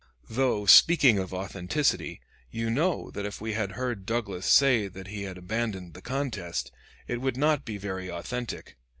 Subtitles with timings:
[0.27, 5.25] Though, speaking of authenticity, you know that if we had heard Douglas say that he
[5.25, 6.71] had abandoned the contest,
[7.07, 8.77] it would not be very authentic.